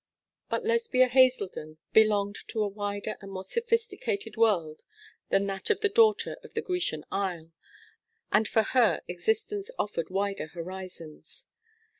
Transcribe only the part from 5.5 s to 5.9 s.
of the